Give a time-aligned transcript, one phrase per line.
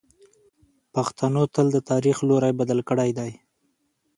[0.93, 3.31] پښتنو تل د تاریخ لوری بدل کړی دی.